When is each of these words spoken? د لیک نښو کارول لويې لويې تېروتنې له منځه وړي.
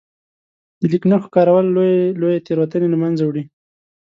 د 0.79 0.81
لیک 0.91 1.03
نښو 1.11 1.29
کارول 1.35 1.67
لويې 1.75 1.99
لويې 2.19 2.43
تېروتنې 2.45 2.87
له 2.91 2.97
منځه 3.03 3.23
وړي. 3.25 3.43